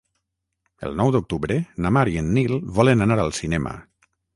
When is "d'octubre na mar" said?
1.17-2.05